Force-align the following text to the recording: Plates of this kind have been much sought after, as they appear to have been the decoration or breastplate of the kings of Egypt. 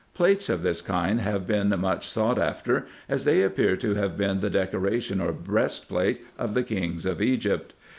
Plates 0.15 0.49
of 0.49 0.63
this 0.63 0.81
kind 0.81 1.21
have 1.21 1.45
been 1.45 1.69
much 1.79 2.07
sought 2.09 2.39
after, 2.39 2.87
as 3.07 3.23
they 3.23 3.43
appear 3.43 3.77
to 3.77 3.93
have 3.93 4.17
been 4.17 4.39
the 4.39 4.49
decoration 4.49 5.21
or 5.21 5.31
breastplate 5.31 6.25
of 6.39 6.55
the 6.55 6.63
kings 6.63 7.05
of 7.05 7.21
Egypt. 7.21 7.75